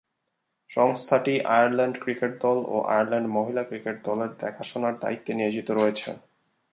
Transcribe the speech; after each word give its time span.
সংস্থাটি 0.69 1.33
Ireland 1.49 1.95
cricket 2.03 2.31
দল 2.43 2.57
ও 2.67 2.77
আয়ারল্যান্ড 2.91 3.27
মহিলা 3.37 3.63
ক্রিকেট 3.69 3.97
দলের 4.07 4.31
দেখাশোনার 4.43 4.95
দায়িত্বে 5.03 5.31
নিয়োজিত 5.39 5.67
রয়েছে। 5.71 6.09